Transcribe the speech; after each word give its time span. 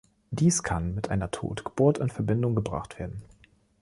Dies 0.31 0.63
kann 0.63 0.95
mit 0.95 1.11
einer 1.11 1.29
Totgeburt 1.29 1.99
in 1.99 2.09
Verbindung 2.09 2.55
gebracht 2.55 2.97
werden. 2.97 3.21